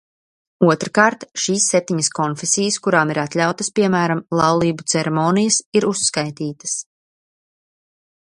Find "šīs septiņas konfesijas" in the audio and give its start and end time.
1.43-2.79